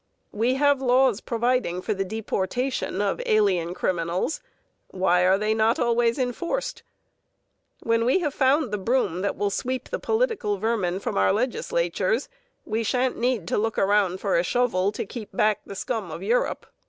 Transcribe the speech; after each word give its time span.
(5) 0.31 0.39
We 0.39 0.55
have 0.55 0.81
laws 0.81 1.21
providing 1.21 1.79
for 1.79 1.93
the 1.93 2.03
deportation 2.03 3.03
of 3.03 3.21
alien 3.23 3.75
criminals. 3.75 4.41
Why 4.87 5.27
are 5.27 5.37
they 5.37 5.53
not 5.53 5.77
always 5.77 6.17
enforced? 6.17 6.81
When 7.83 8.03
we 8.03 8.17
have 8.17 8.33
found 8.33 8.71
the 8.71 8.79
broom 8.79 9.21
that 9.21 9.35
will 9.37 9.51
sweep 9.51 9.89
the 9.89 9.99
political 9.99 10.57
vermin 10.57 10.99
from 10.99 11.19
our 11.19 11.31
legislatures, 11.31 12.29
we 12.65 12.81
shan't 12.81 13.17
need 13.19 13.47
to 13.49 13.59
look 13.59 13.77
around 13.77 14.19
for 14.19 14.39
a 14.39 14.43
shovel 14.43 14.91
to 14.91 15.05
keep 15.05 15.31
back 15.33 15.59
the 15.67 15.75
scum 15.75 16.09
of 16.09 16.23
Europe. 16.23 16.65